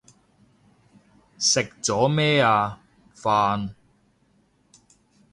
[1.37, 2.79] 食咗咩啊？
[3.15, 3.75] 飯